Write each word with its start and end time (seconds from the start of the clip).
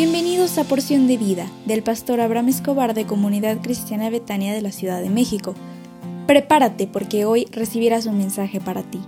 Bienvenidos 0.00 0.58
a 0.58 0.62
Porción 0.62 1.08
de 1.08 1.16
Vida 1.16 1.50
del 1.66 1.82
pastor 1.82 2.20
Abraham 2.20 2.50
Escobar 2.50 2.94
de 2.94 3.04
Comunidad 3.04 3.60
Cristiana 3.60 4.10
Betania 4.10 4.54
de 4.54 4.62
la 4.62 4.70
Ciudad 4.70 5.02
de 5.02 5.10
México. 5.10 5.56
Prepárate 6.28 6.86
porque 6.86 7.24
hoy 7.24 7.46
recibirás 7.50 8.06
un 8.06 8.16
mensaje 8.16 8.60
para 8.60 8.84
ti. 8.84 9.00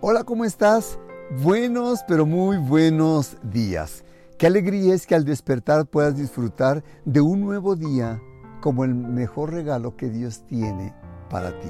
Hola, 0.00 0.24
¿cómo 0.24 0.46
estás? 0.46 0.98
Buenos, 1.42 2.00
pero 2.08 2.24
muy 2.24 2.56
buenos 2.56 3.36
días. 3.42 4.02
Qué 4.38 4.46
alegría 4.46 4.94
es 4.94 5.06
que 5.06 5.14
al 5.14 5.26
despertar 5.26 5.84
puedas 5.84 6.16
disfrutar 6.16 6.82
de 7.04 7.20
un 7.20 7.42
nuevo 7.42 7.76
día 7.76 8.18
como 8.62 8.84
el 8.84 8.94
mejor 8.94 9.52
regalo 9.52 9.94
que 9.94 10.08
Dios 10.08 10.46
tiene 10.46 10.94
para 11.28 11.50
ti. 11.60 11.68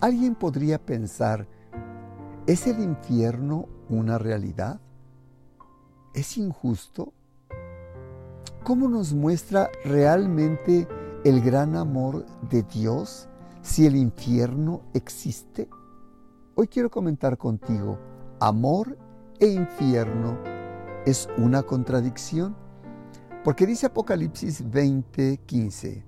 alguien 0.00 0.36
podría 0.36 0.78
pensar, 0.78 1.48
¿es 2.46 2.66
el 2.66 2.80
infierno 2.80 3.68
una 3.88 4.18
realidad? 4.18 4.80
¿Es 6.12 6.36
injusto? 6.36 7.12
¿Cómo 8.62 8.88
nos 8.88 9.14
muestra 9.14 9.70
realmente 9.84 10.86
el 11.24 11.40
gran 11.40 11.74
amor 11.74 12.26
de 12.50 12.62
Dios 12.62 13.28
si 13.62 13.86
el 13.86 13.96
infierno 13.96 14.82
existe? 14.92 15.68
Hoy 16.54 16.68
quiero 16.68 16.90
comentar 16.90 17.38
contigo, 17.38 17.98
amor 18.40 18.98
e 19.40 19.46
infierno 19.46 20.38
es 21.06 21.28
una 21.38 21.62
contradicción. 21.62 22.56
Porque 23.42 23.66
dice 23.66 23.86
Apocalipsis 23.86 24.64
20:15, 24.70 26.02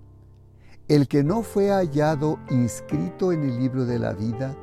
el 0.89 1.09
que 1.09 1.25
no 1.25 1.43
fue 1.43 1.71
hallado 1.71 2.39
inscrito 2.50 3.33
en 3.33 3.43
el 3.43 3.59
libro 3.59 3.84
de 3.84 3.98
la 3.98 4.12
vida 4.12 4.56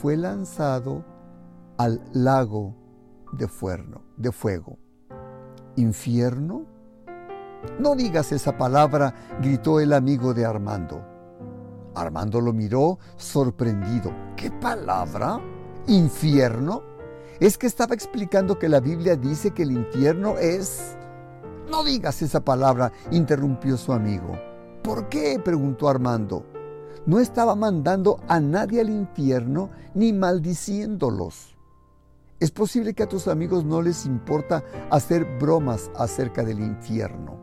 fue 0.00 0.16
lanzado 0.16 1.04
al 1.78 2.00
lago 2.12 2.74
de, 3.32 3.48
de 4.16 4.32
fuego. 4.32 4.78
¿Infierno? 5.76 6.66
No 7.78 7.94
digas 7.94 8.32
esa 8.32 8.56
palabra, 8.56 9.14
gritó 9.40 9.80
el 9.80 9.92
amigo 9.92 10.34
de 10.34 10.44
Armando. 10.44 11.02
Armando 11.94 12.40
lo 12.40 12.52
miró 12.52 12.98
sorprendido. 13.16 14.12
¿Qué 14.36 14.50
palabra? 14.50 15.40
¿Infierno? 15.86 16.82
Es 17.40 17.58
que 17.58 17.66
estaba 17.66 17.94
explicando 17.94 18.58
que 18.58 18.68
la 18.68 18.80
Biblia 18.80 19.16
dice 19.16 19.52
que 19.52 19.62
el 19.62 19.72
infierno 19.72 20.38
es... 20.38 20.96
No 21.70 21.82
digas 21.82 22.20
esa 22.22 22.44
palabra, 22.44 22.92
interrumpió 23.10 23.76
su 23.76 23.92
amigo. 23.92 24.32
¿Por 24.82 25.08
qué? 25.08 25.40
preguntó 25.42 25.88
Armando. 25.88 26.53
No 27.06 27.20
estaba 27.20 27.54
mandando 27.54 28.20
a 28.28 28.40
nadie 28.40 28.80
al 28.80 28.88
infierno 28.88 29.70
ni 29.94 30.12
maldiciéndolos. 30.12 31.54
Es 32.40 32.50
posible 32.50 32.94
que 32.94 33.02
a 33.02 33.08
tus 33.08 33.28
amigos 33.28 33.64
no 33.64 33.82
les 33.82 34.06
importa 34.06 34.64
hacer 34.90 35.24
bromas 35.38 35.90
acerca 35.96 36.42
del 36.42 36.60
infierno. 36.60 37.38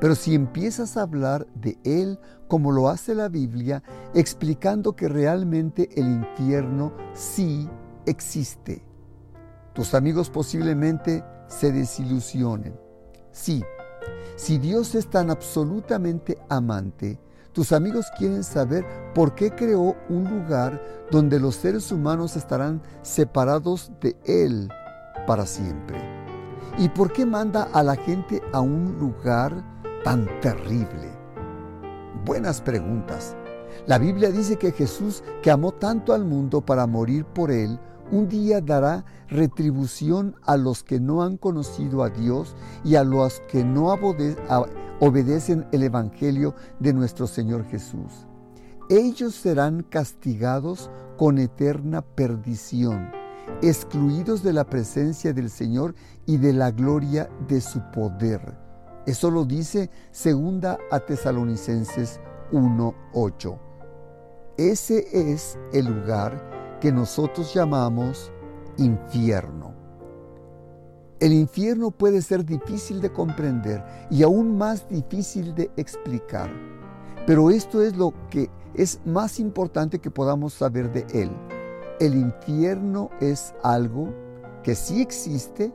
Pero 0.00 0.14
si 0.14 0.34
empiezas 0.34 0.96
a 0.96 1.02
hablar 1.02 1.46
de 1.54 1.78
Él 1.84 2.20
como 2.46 2.70
lo 2.70 2.88
hace 2.88 3.14
la 3.14 3.28
Biblia, 3.28 3.82
explicando 4.14 4.94
que 4.94 5.08
realmente 5.08 5.88
el 5.96 6.06
infierno 6.06 6.92
sí 7.14 7.68
existe, 8.06 8.84
tus 9.72 9.94
amigos 9.94 10.30
posiblemente 10.30 11.24
se 11.48 11.72
desilusionen. 11.72 12.78
Sí, 13.32 13.64
si 14.36 14.58
Dios 14.58 14.94
es 14.94 15.08
tan 15.08 15.30
absolutamente 15.30 16.38
amante, 16.48 17.18
tus 17.58 17.72
amigos 17.72 18.06
quieren 18.16 18.44
saber 18.44 18.86
por 19.16 19.34
qué 19.34 19.50
creó 19.50 19.96
un 20.08 20.22
lugar 20.30 20.80
donde 21.10 21.40
los 21.40 21.56
seres 21.56 21.90
humanos 21.90 22.36
estarán 22.36 22.80
separados 23.02 23.90
de 24.00 24.16
Él 24.26 24.68
para 25.26 25.44
siempre. 25.44 25.98
¿Y 26.78 26.88
por 26.88 27.12
qué 27.12 27.26
manda 27.26 27.64
a 27.72 27.82
la 27.82 27.96
gente 27.96 28.40
a 28.52 28.60
un 28.60 28.96
lugar 29.00 29.64
tan 30.04 30.28
terrible? 30.40 31.10
Buenas 32.24 32.60
preguntas. 32.60 33.34
La 33.88 33.98
Biblia 33.98 34.30
dice 34.30 34.54
que 34.54 34.70
Jesús, 34.70 35.24
que 35.42 35.50
amó 35.50 35.72
tanto 35.72 36.14
al 36.14 36.24
mundo 36.24 36.60
para 36.60 36.86
morir 36.86 37.24
por 37.24 37.50
él, 37.50 37.80
un 38.12 38.28
día 38.28 38.60
dará 38.60 39.04
retribución 39.26 40.36
a 40.44 40.56
los 40.56 40.84
que 40.84 41.00
no 41.00 41.24
han 41.24 41.36
conocido 41.36 42.04
a 42.04 42.10
Dios 42.10 42.54
y 42.84 42.94
a 42.94 43.02
los 43.02 43.40
que 43.48 43.64
no 43.64 43.90
obedecen 45.00 45.66
el 45.72 45.82
Evangelio 45.82 46.54
de 46.78 46.92
nuestro 46.92 47.26
Señor 47.26 47.64
Jesús. 47.64 48.26
Ellos 48.88 49.34
serán 49.34 49.82
castigados 49.82 50.90
con 51.16 51.38
eterna 51.38 52.02
perdición, 52.02 53.10
excluidos 53.62 54.42
de 54.42 54.52
la 54.52 54.64
presencia 54.64 55.32
del 55.32 55.50
Señor 55.50 55.94
y 56.26 56.38
de 56.38 56.52
la 56.52 56.70
gloria 56.70 57.28
de 57.48 57.60
su 57.60 57.80
poder 57.92 58.68
eso 59.08 59.30
lo 59.30 59.46
dice 59.46 59.88
segunda 60.10 60.76
a 60.90 61.00
Tesalonicenses 61.00 62.20
1:8. 62.52 63.58
Ese 64.58 65.32
es 65.32 65.58
el 65.72 65.86
lugar 65.86 66.78
que 66.78 66.92
nosotros 66.92 67.54
llamamos 67.54 68.30
infierno. 68.76 69.72
El 71.20 71.32
infierno 71.32 71.90
puede 71.90 72.22
ser 72.22 72.44
difícil 72.44 73.00
de 73.00 73.12
comprender 73.12 73.84
y 74.08 74.22
aún 74.22 74.56
más 74.56 74.88
difícil 74.88 75.52
de 75.52 75.68
explicar, 75.76 76.48
pero 77.26 77.50
esto 77.50 77.82
es 77.82 77.96
lo 77.96 78.14
que 78.30 78.48
es 78.74 79.00
más 79.04 79.40
importante 79.40 79.98
que 79.98 80.12
podamos 80.12 80.54
saber 80.54 80.92
de 80.92 81.04
él. 81.12 81.30
El 81.98 82.14
infierno 82.14 83.10
es 83.20 83.52
algo 83.64 84.14
que 84.62 84.76
sí 84.76 85.02
existe 85.02 85.72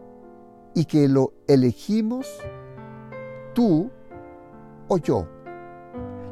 y 0.73 0.85
que 0.85 1.09
lo 1.09 1.33
elegimos 1.47 2.25
tú 3.53 3.91
o 4.87 4.97
yo. 4.97 5.27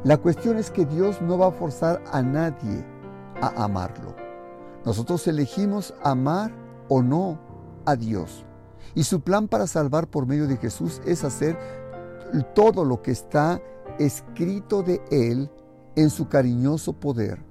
La 0.04 0.16
cuestión 0.16 0.56
es 0.56 0.70
que 0.70 0.86
Dios 0.86 1.20
no 1.20 1.36
va 1.36 1.48
a 1.48 1.52
forzar 1.52 2.02
a 2.10 2.22
nadie 2.22 2.82
a 3.42 3.64
amarlo. 3.64 4.16
Nosotros 4.86 5.28
elegimos 5.28 5.92
amar 6.02 6.50
o 6.88 7.02
no 7.02 7.38
a 7.84 7.94
Dios. 7.94 8.46
Y 8.94 9.04
su 9.04 9.20
plan 9.20 9.48
para 9.48 9.66
salvar 9.66 10.08
por 10.08 10.26
medio 10.26 10.46
de 10.46 10.56
Jesús 10.56 11.00
es 11.06 11.24
hacer 11.24 11.58
todo 12.54 12.84
lo 12.84 13.02
que 13.02 13.10
está 13.10 13.60
escrito 13.98 14.82
de 14.82 15.02
Él 15.10 15.50
en 15.96 16.10
su 16.10 16.28
cariñoso 16.28 16.92
poder. 16.94 17.42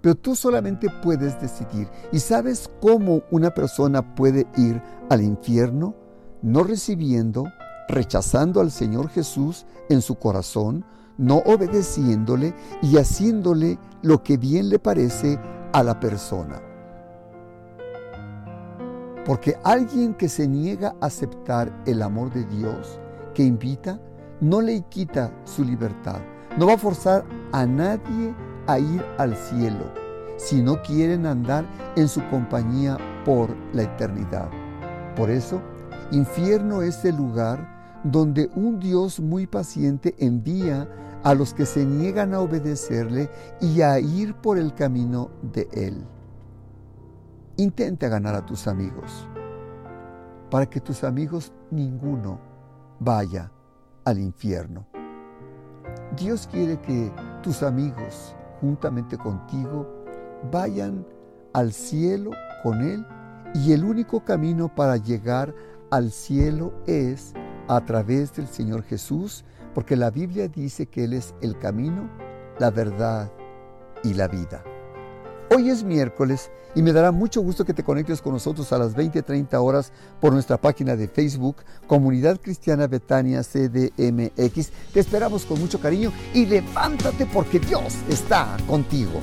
Pero 0.00 0.14
tú 0.14 0.36
solamente 0.36 0.88
puedes 1.02 1.40
decidir. 1.40 1.88
¿Y 2.12 2.20
sabes 2.20 2.70
cómo 2.80 3.22
una 3.30 3.52
persona 3.52 4.14
puede 4.14 4.46
ir 4.56 4.80
al 5.10 5.22
infierno? 5.22 5.94
No 6.42 6.62
recibiendo 6.62 7.44
rechazando 7.88 8.60
al 8.60 8.70
Señor 8.70 9.08
Jesús 9.08 9.66
en 9.88 10.02
su 10.02 10.16
corazón, 10.16 10.84
no 11.16 11.38
obedeciéndole 11.38 12.54
y 12.82 12.98
haciéndole 12.98 13.78
lo 14.02 14.22
que 14.22 14.36
bien 14.36 14.68
le 14.68 14.78
parece 14.78 15.40
a 15.72 15.82
la 15.82 15.98
persona. 15.98 16.62
Porque 19.28 19.58
alguien 19.62 20.14
que 20.14 20.26
se 20.26 20.48
niega 20.48 20.96
a 21.02 21.06
aceptar 21.06 21.70
el 21.84 22.00
amor 22.00 22.32
de 22.32 22.46
Dios 22.46 22.98
que 23.34 23.42
invita, 23.42 24.00
no 24.40 24.62
le 24.62 24.80
quita 24.88 25.30
su 25.44 25.64
libertad. 25.64 26.18
No 26.56 26.66
va 26.66 26.72
a 26.72 26.78
forzar 26.78 27.26
a 27.52 27.66
nadie 27.66 28.34
a 28.66 28.78
ir 28.78 29.04
al 29.18 29.36
cielo 29.36 29.92
si 30.38 30.62
no 30.62 30.80
quieren 30.80 31.26
andar 31.26 31.66
en 31.96 32.08
su 32.08 32.26
compañía 32.30 32.96
por 33.26 33.54
la 33.74 33.82
eternidad. 33.82 34.48
Por 35.14 35.28
eso, 35.28 35.60
infierno 36.10 36.80
es 36.80 37.04
el 37.04 37.16
lugar 37.16 38.00
donde 38.04 38.48
un 38.54 38.80
Dios 38.80 39.20
muy 39.20 39.46
paciente 39.46 40.14
envía 40.18 40.88
a 41.22 41.34
los 41.34 41.52
que 41.52 41.66
se 41.66 41.84
niegan 41.84 42.32
a 42.32 42.40
obedecerle 42.40 43.28
y 43.60 43.82
a 43.82 44.00
ir 44.00 44.36
por 44.36 44.56
el 44.56 44.72
camino 44.72 45.28
de 45.42 45.68
Él. 45.72 46.06
Intenta 47.60 48.06
ganar 48.06 48.36
a 48.36 48.46
tus 48.46 48.68
amigos, 48.68 49.28
para 50.48 50.66
que 50.66 50.80
tus 50.80 51.02
amigos 51.02 51.52
ninguno 51.72 52.38
vaya 53.00 53.50
al 54.04 54.20
infierno. 54.20 54.86
Dios 56.16 56.48
quiere 56.48 56.80
que 56.80 57.10
tus 57.42 57.64
amigos, 57.64 58.36
juntamente 58.60 59.18
contigo, 59.18 60.04
vayan 60.52 61.04
al 61.52 61.72
cielo 61.72 62.30
con 62.62 62.80
Él 62.80 63.04
y 63.54 63.72
el 63.72 63.82
único 63.82 64.24
camino 64.24 64.72
para 64.72 64.96
llegar 64.96 65.52
al 65.90 66.12
cielo 66.12 66.72
es 66.86 67.34
a 67.66 67.84
través 67.84 68.32
del 68.36 68.46
Señor 68.46 68.84
Jesús, 68.84 69.44
porque 69.74 69.96
la 69.96 70.12
Biblia 70.12 70.46
dice 70.46 70.86
que 70.86 71.02
Él 71.02 71.12
es 71.12 71.34
el 71.42 71.58
camino, 71.58 72.08
la 72.60 72.70
verdad 72.70 73.32
y 74.04 74.14
la 74.14 74.28
vida. 74.28 74.62
Hoy 75.50 75.70
es 75.70 75.82
miércoles 75.82 76.50
y 76.74 76.82
me 76.82 76.92
dará 76.92 77.10
mucho 77.10 77.40
gusto 77.40 77.64
que 77.64 77.72
te 77.72 77.82
conectes 77.82 78.20
con 78.20 78.34
nosotros 78.34 78.70
a 78.72 78.78
las 78.78 78.94
20:30 78.94 79.58
horas 79.60 79.92
por 80.20 80.32
nuestra 80.32 80.58
página 80.58 80.94
de 80.94 81.08
Facebook, 81.08 81.56
Comunidad 81.86 82.38
Cristiana 82.38 82.86
Betania 82.86 83.42
CDMX. 83.42 84.70
Te 84.92 85.00
esperamos 85.00 85.46
con 85.46 85.58
mucho 85.58 85.80
cariño 85.80 86.12
y 86.34 86.44
levántate 86.44 87.24
porque 87.24 87.58
Dios 87.60 87.94
está 88.10 88.58
contigo. 88.66 89.20